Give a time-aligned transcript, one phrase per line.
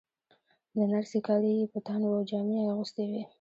[0.75, 3.21] د نرسې کالي یې په تن وو، جامې یې اغوستې وې.